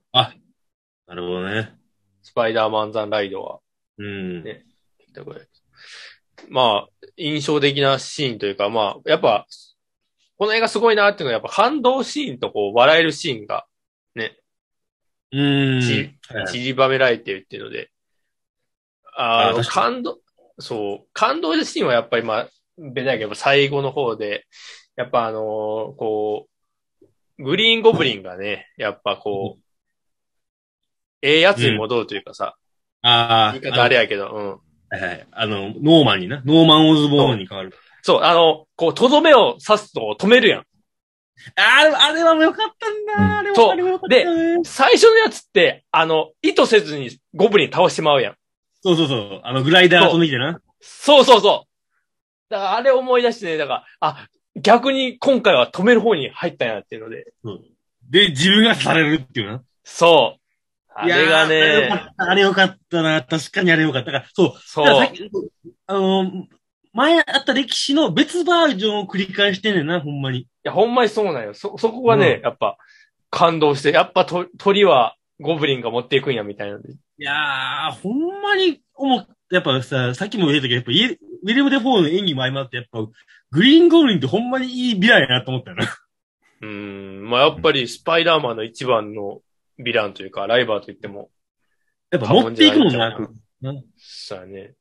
[1.07, 1.75] なるほどね。
[2.23, 3.61] スパイダーマンザンライドは。
[3.99, 4.45] うん。
[4.45, 4.65] ね
[6.49, 9.47] まあ、印象的なシーンというか、まあ、やっぱ、
[10.39, 13.67] この映画すごいなっていうのは、やっぱ感動シーンとこう、笑えるシーンが
[15.33, 15.81] うん。
[15.81, 17.91] ちはい散りばめられてるっていうので、
[19.17, 20.19] あの、あ感動、
[20.59, 24.47] そう、感動シーンはやっぱりまあ、ベタやけど、最後の方で、
[24.97, 25.43] やっぱあのー
[25.97, 26.49] こ
[27.39, 29.63] う、グリーンゴブリンがね、やっぱこう、
[31.23, 32.57] ええやつに戻るというかさ、
[33.03, 33.59] ああ。
[33.59, 34.49] 言い方あれやけど、うん。
[34.91, 35.27] はいはい。
[35.31, 36.43] あの、ノーマンにな。
[36.45, 37.73] ノーマン・オズボーンに変わる。
[38.03, 40.65] そう、あの、こう、とどめを刺すと止めるやん。
[41.57, 43.25] あれ、あれはもうよかったんだ。
[43.25, 44.61] うんあれは、そうあれはよかったね。
[44.65, 48.35] 最初のやつって、あの、意図せずにゴブリン倒してまうやん。
[48.83, 49.41] そうそうそう。
[49.45, 50.61] あの、グライダーが飛んできてな。
[50.81, 52.51] そうそうそう。
[52.51, 54.27] だからあれ思い出してね、だから、あ、
[54.57, 57.33] 逆に今回は止める方に入ったんやっていうので。
[58.11, 59.63] で、自分がされるっていうな。
[59.85, 60.41] そう。
[60.93, 63.23] あれがね、あれよかったな。
[63.23, 64.11] 確かにあれよかった。
[64.11, 64.55] だから、そう。
[64.65, 65.31] そうだからさっき
[65.87, 66.31] あの、
[66.93, 70.41] 前あった歴史の別バージョンを繰り返してんねんな、ほんまに。
[70.41, 71.55] いや、ほんまにそうなんよ。
[71.55, 72.77] そ、そこがね、うんやっぱ、
[73.31, 76.93] 感動して、やっぱと鳥はゴブリンが持っていくんや、みたいなんで。
[76.93, 81.19] いやー、ほんまに思っやっぱさ、さっきも言ったけど、やっぱウィ
[81.55, 83.01] リアム・デフォーの演技も相まって、やっぱ、
[83.51, 85.87] グリーン・ゴブリンってほんまにいいヴィランやなと思ったよな。
[86.63, 87.29] うーん。
[87.29, 89.41] まあ、やっぱりスパイダーマンの一番の
[89.81, 91.31] ヴィランというか、ライバルと言っても、
[92.13, 93.19] やっぱ持っていくもんな。
[93.97, 94.75] そうやね。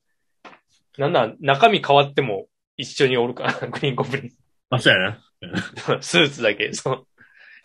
[1.00, 4.32] なんなん、中身変わっても一緒におるから、 グリーンゴブリン。
[4.70, 6.02] まあ、そうやな。
[6.04, 7.06] スーツだけ、その、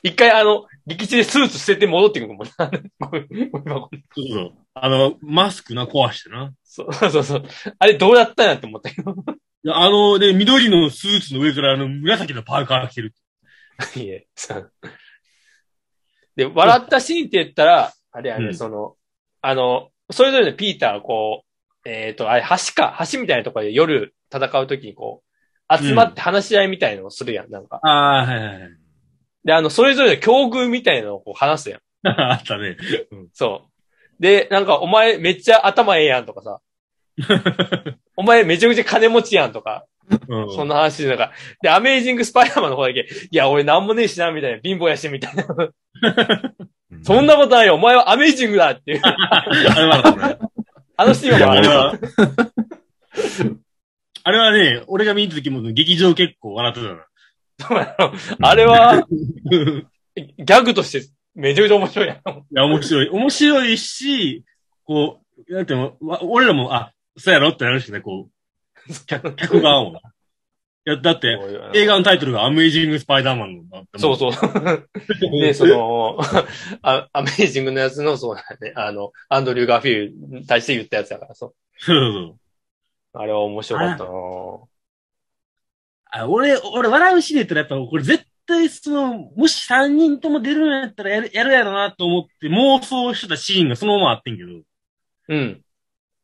[0.05, 2.70] 一回あの、劇中でスーツ捨てて戻ってくるもんな。
[3.01, 4.55] ゴミゴミ箱にそうそう。
[4.75, 6.55] あの、マスクな、壊してな。
[6.62, 7.44] そうそうそう。
[7.79, 9.12] あれどうやったんやって思ったけど。
[9.12, 13.14] いやあの、で、緑のスーツの上からあの、紫のパーカー着てる。
[13.97, 14.68] いえ、さ
[16.37, 18.97] で、笑ったシーンって言ったら、あれやね、うんその、
[19.40, 21.43] あの、それぞれのピーターがこう、
[21.85, 27.81] えっ、と、あれ、橋か、橋みたいなところで夜戦うときにこう、集まって話し合いみたいのをするやん、なんか。
[27.83, 28.59] ああ、はいはいはい。
[29.44, 31.81] で、あの、それぞれの境遇みたいなのをこう話すやん。
[32.09, 32.77] あったね。
[33.33, 33.68] そ
[34.18, 34.23] う。
[34.23, 36.61] で、なんか、お前めっちゃ頭ええやんとかさ、
[38.16, 39.87] お前めちゃくちゃ金持ちやんとか、
[40.29, 40.55] うん。
[40.55, 45.44] そんな話でなんか、で、アメイジングスパイダーマンの方だけ、いや、俺なんもねえしな、みたいな、貧乏やし、みたいな。
[47.03, 49.44] そんなことないよ、お前はアメイジングだっていう、あ
[50.29, 50.38] れ。
[50.96, 51.98] あのシーンはあれ笑は、
[54.22, 57.07] あれはね、俺が見た時も劇場結構笑ってたな。
[58.07, 58.12] う。
[58.40, 59.07] あれは、
[59.46, 62.16] ギャグとしてめちゃくちゃ面白いやん。
[62.16, 62.20] い
[62.52, 63.09] や、面白い。
[63.09, 64.44] 面白いし、
[64.85, 68.28] こう、なんていうの、わ俺らも、あ、そうやろってなるしね、こ
[68.88, 70.00] う、客、客側もな。
[70.87, 71.38] いや、だって、
[71.75, 74.33] 映画のタイトルがアメイジング・スパイダーマンのだってそうそう。
[75.40, 76.18] で、その、
[76.83, 81.55] あアメイジングのやつの、そうだね、あの、アンドリュー・ガフィールに対して言ったやつだから、そう。
[81.79, 82.38] そうそう。
[83.14, 84.11] あれは面白かったな
[86.16, 94.51] あ俺、俺、笑うシーンで言ったらやっぱ、これ絶対その、もし三人とも出るんやったらやる、やるやろなと思って妄想してたシーンがそのままあってんけど、
[95.29, 95.64] うん。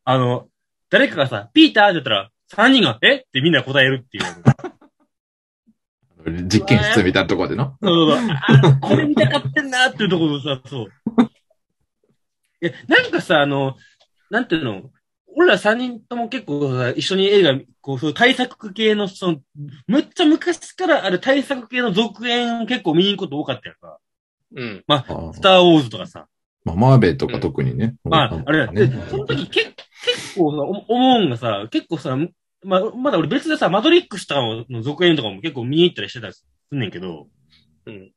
[0.03, 0.47] あの、
[0.89, 3.15] 誰かがさ、ピーターって言ったら、三人が、え？
[3.15, 4.23] ってみんな答えるっていう。
[6.47, 7.77] 実験室みたいなところでな。
[7.81, 8.29] そうそうそう。
[8.37, 10.87] あ、これ見たかってんなっていうところさ、そう。
[12.61, 13.75] え、なんかさ、あの、
[14.29, 14.91] なんていうの、
[15.35, 19.41] 俺ら三人とも結構さ、一緒に映画、こう、そういう対策系の、その、
[19.87, 23.97] むっちゃ昔からある対策系の続編結構見に行くこと多かったやんか。
[24.55, 24.83] うん。
[24.87, 26.27] あースターウォーズとかさ。
[26.63, 27.95] まあ、マーベルとか特にね。
[28.03, 29.03] まあ、あれだ、でね。
[29.09, 32.17] その時結結構さ、お思うんがさ、結構さ、
[32.63, 37.27] まあ、まだ俺別でさ、マトリックスとかの続編とかも結構見に行ったりしてたりすんねんけど、
[37.85, 38.11] うん。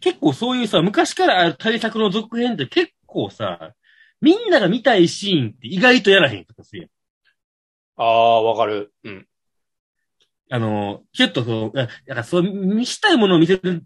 [0.00, 3.72] 結構そういうさ、昔からある対策の続編って結構さ、
[4.20, 6.90] みんなが見たいシーンって意外とやらへんとかするやん。
[7.96, 8.92] ああ、わかる。
[9.04, 9.26] うん。
[10.50, 13.82] あの、ちょっとそう、だからそう、見したいものを見せる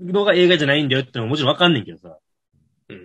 [0.00, 2.18] のが映画じゃないんだよってのももちろんわかんねんけどさ。
[2.88, 2.96] うん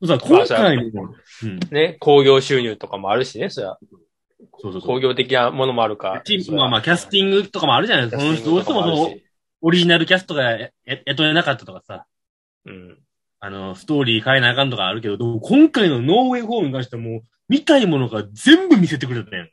[0.00, 0.08] うん。
[0.08, 1.02] さ、今回の、
[1.42, 1.58] うん。
[1.70, 3.76] ね、興行収入とかもあるしね、そりゃ。
[4.58, 5.00] そうそうそう興。
[5.00, 6.22] 行的なものもあるか。
[6.24, 8.22] チームまあまあ、キャスティングとかもあるじゃないですか。
[8.22, 9.14] その人どうしてもその、
[9.62, 12.06] オリジナルキャストがやや雇えなかったとかさ、
[12.66, 12.98] うん。
[13.40, 19.50] あの、ストーリー変えなあかんとかあるけど、今回のノーウェイホームに関してはもう、見たいものが全部見せてくれたよね。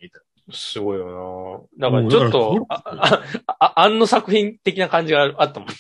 [0.54, 3.21] すごいよなだからちょっと、あ、あ、
[3.60, 5.75] あ、あんの作品的な感じがあったもんね。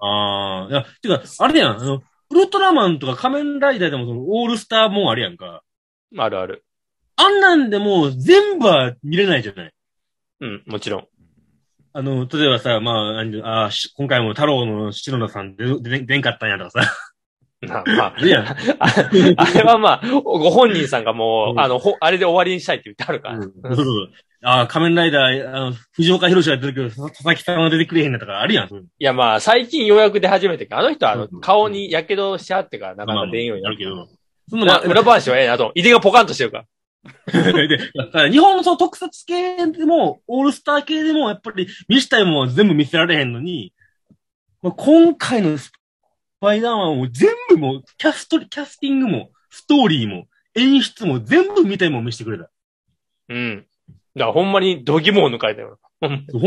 [0.00, 5.62] ああ、いや、てか、あれやん、あの、ウルトラマンとか仮面ライダーでもその、オールスターもんあるやんか。
[6.16, 6.64] あるある。
[7.16, 9.72] あんなんでもう全部は見れないじゃない。
[10.40, 11.06] うん、もちろん。
[11.92, 16.80] あの、例えばさ、まあ、何あ今回も太郎の篠田さんで、で、でんかったんやとかさ。
[17.66, 18.46] まあ、まあ、やん。
[18.46, 18.54] あ
[19.38, 23.42] あれはまあ、ご本人さんがもう、うんあの、ほあれで終わりにしたいって言ってあるから。
[23.42, 34.08] そうそうあー仮面ライダー、あの、藤岡弘が出てくるけど、佐々木さんは出てくれへんだったから、あるやん、そういうのいやまあ、最近ようやく出始めてあの人はあのうん、顔に火傷しちゃってからなかなか出んようになるあるけど。
[34.48, 36.64] そんな、なまあ、裏話はええな、あと、井出がポカンとしてるから。
[37.26, 43.72] で、日本のその特撮系でも、オールスター系でも、やっぱり見したいものは全部見せられへんのに、
[44.62, 45.72] まあ、今回のス
[46.40, 52.50] パイダーマンを全部もう、キャスト、キャスティングも、ストーリーも、演出も全部見たいもん見せてくれた。
[53.28, 53.66] うん。
[54.14, 55.78] だからほんまに度肝を抜かれたよ。
[56.00, 56.38] ほん、だか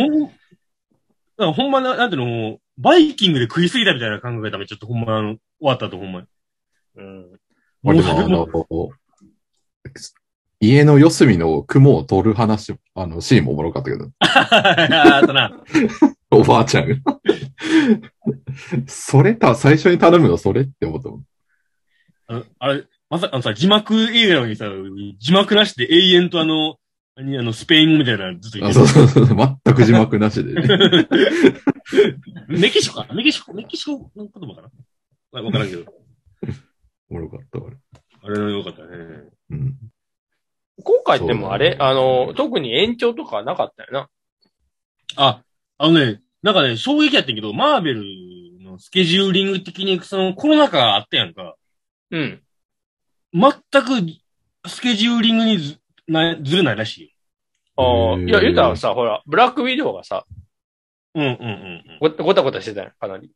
[1.37, 6.27] らほんまな、なんていうの、バイキングで食いすぎたみたいな感覚がめちょっとほんまあの、終わったとほんまに。
[6.95, 7.39] うん。
[7.83, 8.47] まあでも、あの、
[10.61, 15.53] 家の四隅の雲を取る話、あの、シーンもおもろかったけど、あとな、
[16.31, 16.95] おばあちゃんが。
[18.87, 21.23] それた、最初に頼むのそれって思ったもん。
[22.59, 24.65] あれ、まさか、あのさ、字幕映画にさ、
[25.17, 26.75] 字幕なしで永遠とあの、
[27.15, 31.07] 何あの、スペイン語みたいなのずっと言あってそうそうそう、全く字幕なしで、ね。
[32.47, 34.69] メキシコかメキシコ、メキシコの言葉かな
[35.31, 35.85] わわからんけど。
[37.09, 37.77] おもろかった、あれ。
[38.21, 38.87] あれはよかったね。
[39.51, 39.75] うん。
[40.83, 44.09] 今回ってもあれ、あの、特に延長とかなかったよな。
[45.15, 45.43] あ、
[45.77, 48.03] あのね、なんかね、衝撃やってんけど、マーベル
[48.63, 51.55] のスケジューリング的に、そのコロナ禍あったやんか。
[52.11, 52.41] うん。
[53.33, 57.09] 全くスケジューリングにずなずれないらしいよ。
[57.77, 60.25] ああ、いや、言うたらさ、ほら、ブラックウィドウがさ、
[61.15, 61.37] うんうんうん
[62.03, 62.17] うん。
[62.17, 63.31] ごごたごたしてたよ、かなり。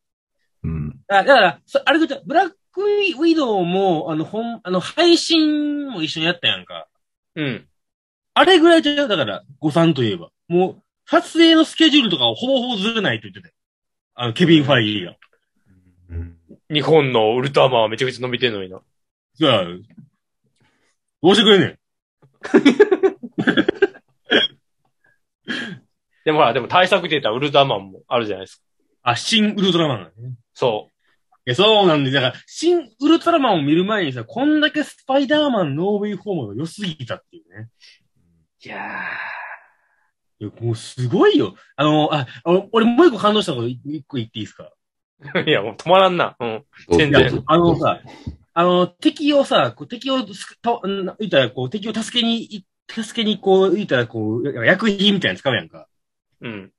[0.64, 1.00] うん。
[1.08, 6.88] あだから、そあれと言ったらブラックウィドウも、あの、本、あの、配信も一緒にやったやんか。
[7.36, 7.68] うん。
[8.34, 10.30] あれぐらいじゃよ、だから、誤算といえば。
[10.48, 13.54] もう、撮影のスケジュールとかをほぼほぼずれないと言ってたよ。
[14.14, 15.16] あの、ケビン・ファイギーが。
[16.10, 16.34] うん
[16.70, 18.80] 日本のウルトラマンはめちゃくちゃ伸びてんのにな。
[19.34, 19.64] じゃあ、
[21.22, 21.78] どうしてくれんねん。
[26.24, 28.62] でもほら、でも対策って言ったらウルトラマンもあるじゃないですか。
[29.02, 30.34] あ、新ウルトラマンがね。
[30.54, 30.93] そい
[31.50, 37.68] や、そうなんで、だから、新ウルトラマンを見る前にさ、こんだけスパイダーマンノーウェイホームが良すぎたっていうね。
[38.64, 38.68] う。
[38.68, 38.78] いや
[40.40, 41.54] いや、もうすごいよ。
[41.76, 44.70] あの、あ、あの俺もう一個感動したこと一個言っていいですか？
[45.20, 45.44] ー。
[45.48, 46.36] いや、もう止まらんな。
[46.40, 46.64] うん。
[46.96, 48.00] 全然あのさ、
[48.54, 55.88] あの、敵をさ、こう敵をすた、ん言ったら、こう、敵を助けにい、助けに、こう、言ったら、こう、薬品みたいなの使うやんか。
[56.40, 56.72] うん。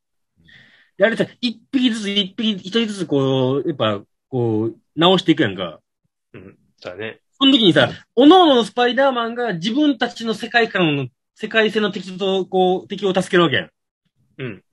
[0.98, 4.02] で、あれさ、一匹ずつ、一匹、一人ずつ、こう、やっぱ、
[4.36, 5.80] こう、直していくやんか。
[6.34, 6.58] うん。
[6.84, 7.22] だね。
[7.40, 13.70] その時にさ、各々のスパイダーマンが自分たちの世界観の、世界線の敵と、こう、敵を助けるわけやん。
[14.40, 14.64] うん。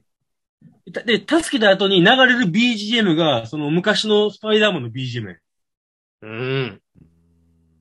[1.06, 5.38] で、助けた後に流れる BGM が、その昔のスパイダーマンの BGM やん
[6.22, 6.82] うん。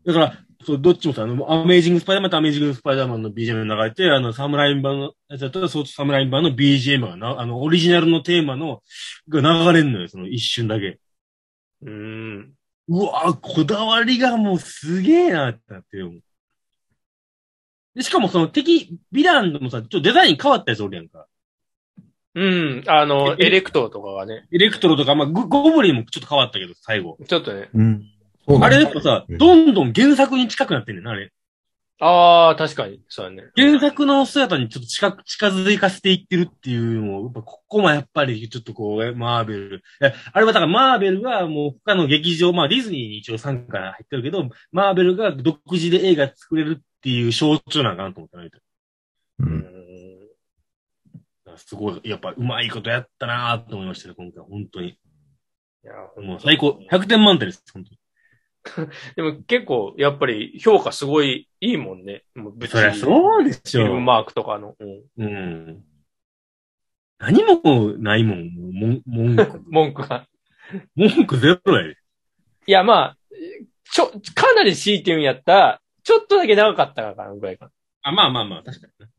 [0.05, 8.83] だから、そう、どっちもさ、あの、アメージングスパイダーマンとアメージングスパイダーマンの BGM が流れて、あの、サムライン版のやつだったら、そう、サムライン版の BGM がな、あの、オリジナルのテーマの、
[9.29, 10.99] が流れんのよ、その一瞬だけ。
[11.83, 12.53] うん。
[12.87, 16.21] うわこだわりがもうすげえなってなってる。
[17.95, 21.27] で、しかもその敵、ヴィランでもさ、ちょっとデザイン変わったやつおるやんか。
[22.33, 22.83] うん。
[22.87, 27.17] あの、えエレクトーとかがね、エレクトロとか、まあ、ゴゴブリンもちょっと変わったけど、最後。
[27.27, 27.69] ちょっとね。
[27.73, 28.05] うん。
[28.61, 31.31] あれやっぱさ、うんどんどん原作に近くなってんねんな、あれ。
[32.03, 32.99] ああ、確かに。
[33.09, 33.51] そうだね。
[33.55, 39.83] 原作の姿にちょっと近く、近づかせていってるっていうのも、やっぱここもやっぱりちょっとこう、マーベル。
[40.33, 48.49] あれはだからマーベルはもう他の劇場、まあディズニーに一応参加入ってるけど、マーベルが独自で映画作れるっていう象徴なんかなと思ったね。
[49.39, 49.43] う。
[49.43, 49.63] うんん。
[51.57, 54.43] すごい、やっぱうまいことやったなーと思いましたね、今回。
[54.43, 54.87] 本当に。
[54.89, 54.97] い
[55.83, 56.79] や、もう最高。
[56.91, 58.00] 100点満点です、本当に。
[59.15, 62.23] でも結構、やっぱり評価すごいいいもんね。
[62.35, 63.81] もう別そりゃそうでしょ。
[63.81, 64.75] フィルムマークとかの。
[64.79, 65.25] うん。
[65.25, 65.83] うん。
[67.19, 69.61] 何もないもん、もん文句。
[69.69, 70.27] 文句が。
[70.95, 71.97] 文句ゼロやで。
[72.67, 73.17] いや、まあ、
[73.91, 77.71] ちょ、かなり強いて言うんやったら、ちょっとだけ長かったかな、ぐらいか
[78.03, 79.11] あ、まあまあまあ、確かにね。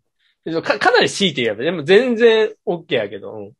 [0.52, 0.62] な。
[0.62, 3.52] かかなり強いて言えば、でも全然 OK やけど、うん。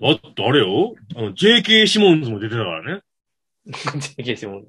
[0.00, 3.02] だってあれよあの、JK シモンズも出てたからね。
[3.70, 4.62] 消しても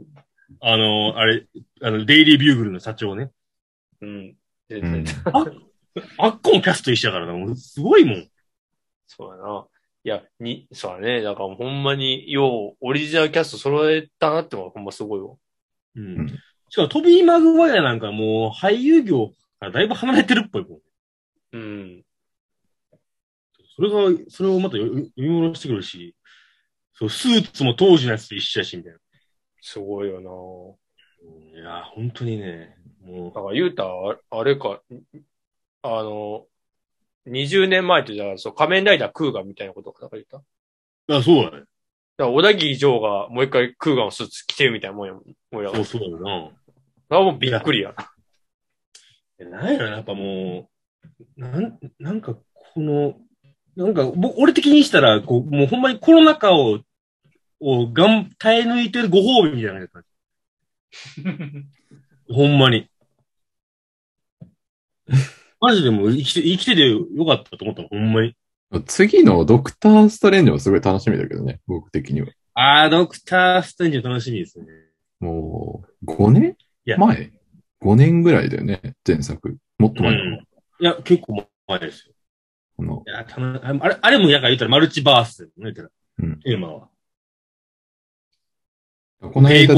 [0.59, 1.47] あの、あれ、
[1.81, 3.31] あの、デイリービューグルの社長ね。
[4.01, 4.37] うん。
[4.69, 5.15] 全うん然、
[6.17, 7.33] あっこもキャスト一緒やからな。
[7.33, 8.27] もうすごいもん。
[9.07, 9.67] そうやな。
[10.03, 11.21] いや、に、そうだね。
[11.21, 15.35] だからほんまに、よう、オリジナルキャスト揃えたなってのはほんますごいわ。
[15.95, 16.19] うん。
[16.19, 19.27] うんしかもトビー・マグワイアなんかもう俳優業
[19.59, 20.79] からだいぶ離れてるっぽいもん。
[21.51, 22.05] うん。
[23.75, 26.15] それが、それをまた読み読み戻してくるし、
[26.93, 28.99] そう、スーツも当時のやつと一緒やし、みたいな。
[29.61, 31.59] すごいよな。
[31.59, 34.81] いや、本当にね、もだから、ゆうた、ああれか、
[35.83, 36.45] あの、
[37.27, 40.37] 20年前ってじゃあ、そう、仮面ライダークーガンみたいなことか、だから言った？
[40.37, 40.45] だか
[41.07, 41.65] う、あ、そうだね。
[42.17, 45.63] ら、小田切城がもう一回クーガンのスーツ着てるみたいなもんやもん。
[45.63, 45.69] や。
[45.71, 47.17] そうそうだよな。
[47.17, 47.93] あ、もうびっくりや。
[49.39, 50.69] えなんやろな、やっぱも
[51.37, 52.43] う、なん、なんか、こ
[52.79, 53.15] の、
[53.75, 56.79] なんか、僕、俺的にしたら、こう、もうほんまにコロナ禍を、
[57.61, 61.23] をがん、耐え抜いてるご褒美みたいな感じ。
[62.33, 62.89] ほんまに。
[65.59, 68.35] マジでもう生きて、生きててよかったと思ったの、ほんまに。
[68.87, 72.27] 次のドクター・ストレンジもすごい楽しみだけどね、僕的には。
[72.53, 74.65] あー、ドクターストレンジ楽しみですね。
[75.19, 76.57] もう、5年？
[76.85, 77.31] いや前
[77.81, 79.57] ?5 年ぐらいだよね、前作。
[79.77, 80.13] もっと前。
[80.13, 80.47] うん
[80.79, 82.13] いや、結構前ですよ。
[82.75, 85.89] このいや、たのあれ、あれもなんか言ったらマルチバースだよね、言ったら。
[86.19, 86.90] うんテーマは。
[89.29, 89.73] この間。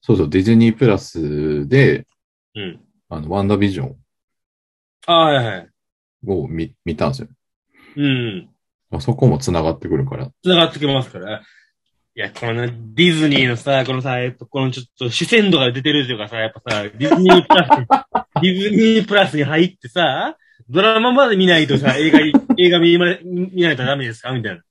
[0.00, 2.06] そうそう、ディズニープラスで、
[2.54, 2.80] うん。
[3.08, 3.96] あの、ワンダービジョン
[5.06, 5.68] ああ、はいはい。
[6.26, 7.28] を見見たんですよ。
[7.96, 8.48] うん。
[8.90, 10.30] まあそこも繋がってくるから。
[10.42, 11.42] 繋がってきますから。
[12.14, 17.70] いや、このねディズニーのさ、このさ、やっぱこのちょっと主戦度が出てるというかさ、やっぱさ、ディズニープラス、
[18.42, 20.36] ディズニープラスに入ってさ、
[20.68, 24.32] ドラマまで見ないとさ、映画に、 映画見ま、見ないとダメですか？
[24.32, 24.62] みたいな。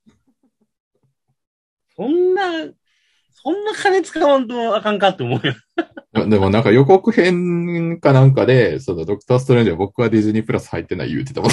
[1.95, 2.67] そんな、
[3.43, 5.53] そんな金使わんとあかんかって思うよ。
[6.27, 11.51] でもなんか予告編かなんかで、そのドクターストレンジは僕はディズニープラス入ってない言ってたもん。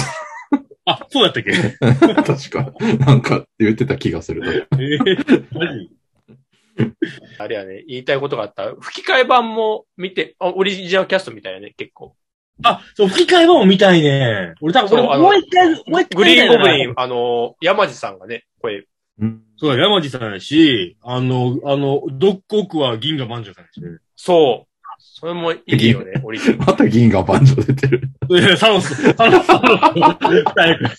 [0.85, 1.51] あ、そうだったっけ？
[2.23, 2.73] 確か。
[3.05, 4.51] なんか言ってた気がすると。
[4.51, 5.89] えー、マジ？
[7.37, 8.73] あれやね、言いたいことがあった。
[8.79, 12.15] 吹き替え版も見て、あオリジナルキャストみたいやね、結構。
[12.63, 14.53] あ、そう、吹き替え版も見たいね。
[14.61, 16.89] 俺多分、俺もう一回、もう一回グリーンゴブリン。
[16.91, 18.85] ン、あの、山地さんがね、声、
[19.19, 23.97] うんそうだ、山地さんやし、あの、あの、ドッグオクは銀河万丈さんやしね。
[24.15, 24.69] そう。
[25.01, 26.59] それもいいよね、オリジナル。
[26.59, 28.09] また銀河万丈出てる。
[28.29, 30.89] いや、サノス、サノス、サノ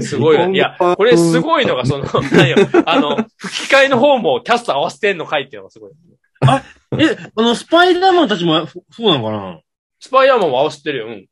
[0.00, 0.06] ス。
[0.06, 0.54] すごいよね。
[0.56, 5.90] いや、これすごいのが、その、 何よ、あの、吹き替えの方もキャスト合わせてんのかいっていうのがすごい。
[6.98, 9.60] え、あの、スパイダーマンたちも、そそうなのかな？
[9.98, 11.06] スパイダーマンも合わせてるよ。
[11.06, 11.26] うん。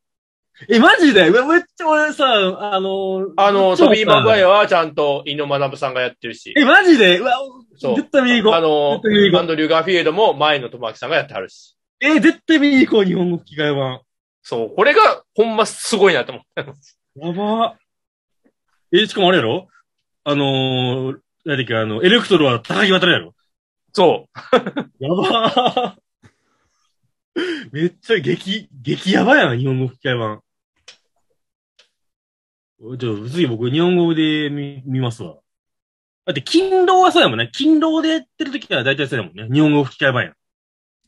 [0.68, 1.30] え、マジで？
[1.30, 4.48] めめっちゃ俺さ、あの、あの、トビー・マグワイア。
[4.48, 6.52] アはちゃんと、井野学さんがやってるし。
[6.56, 7.18] え、マジで？
[7.18, 7.32] うわ、
[7.76, 8.54] そう絶対見に行こう。
[8.54, 11.76] あの、絶対見に行こアンドリュー・ガーフィールドも前野智明さんがやってはるし。
[12.00, 14.00] え、絶対見に行こう、日本語吹き替え版。
[14.42, 16.62] そう、これがほんますごいなと思った。
[16.62, 17.76] やば
[18.92, 19.68] え、しかもあれやろ？
[20.24, 23.34] あのー、何だっけ、あの、エレクトロは高木渡るやろ？
[23.92, 24.26] そ
[24.98, 27.40] やばー。
[27.72, 30.40] めっちゃ激、激ヤバやな、日本語吹き替え版。
[32.96, 35.36] じゃあ、次僕、日本語で見、見ますわ。
[36.24, 37.50] だって、勤労はそうやもんね。
[37.52, 39.48] 勤労でやってる時は大体そうやもんね。
[39.52, 40.32] 日本語吹き替え版や。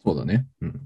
[0.05, 0.47] そうだね。
[0.61, 0.81] うん。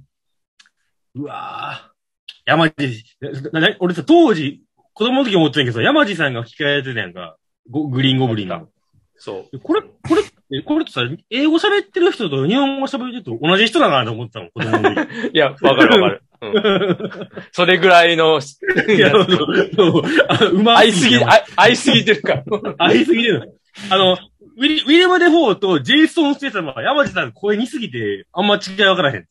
[1.17, 1.97] うわぁ。
[2.45, 3.05] 山地、
[3.53, 7.37] なな俺さ、当時、子供の時思ってたんやけどさ、山地さんが吹き替えやってたやんか。
[7.69, 8.57] ゴグリーンゴブリンの。
[8.63, 8.71] う。
[9.17, 9.59] そう。
[9.59, 15.29] これ、これって、これってさ、英語喋ってる人と日本語喋ってる人同じ人だなと思ってたの、子供の時。
[15.35, 16.23] いや、わかるわかる。
[16.43, 17.31] うん。
[17.53, 22.45] それぐらいの、いや、そうそうあのうま合いすぎ、あ合いすぎてるから。
[22.79, 23.47] 合いすぎるの。
[23.91, 24.13] あの、
[24.57, 29.27] ウィリウィリアム・デフォーとジェイソン・ステイサムは山路さん声似すぎて、あんま違いわからへん。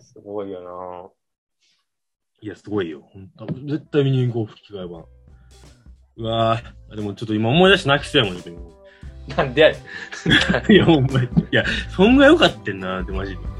[0.00, 1.12] すごいよ
[2.40, 3.08] いや、すごいよ。
[3.66, 5.04] 絶対見に行こう、吹き替え版。
[6.16, 6.94] うわぁ。
[6.94, 8.42] でもちょっと今思い出して泣きそうやもんね。
[9.28, 9.42] な。
[9.44, 9.78] んでやね
[10.68, 11.26] んいや、ほんまに。
[11.26, 13.53] いや、そんぐらい良かったんなって、マジで。